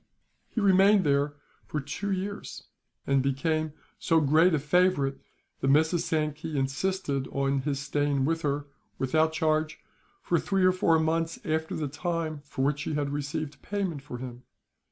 [0.49, 1.35] He remained there
[1.67, 2.63] for two years,
[3.05, 5.17] and became so great a favourite
[5.59, 5.99] that Mrs.
[5.99, 8.65] Sankey insisted on his staying with her,
[8.97, 9.79] without charge,
[10.23, 14.17] for three or four months after the time for which she had received payment for
[14.17, 14.41] him.